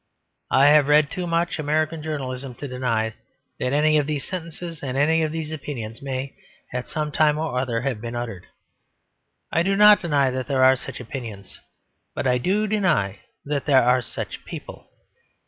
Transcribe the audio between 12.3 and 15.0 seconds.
do deny that there are such people.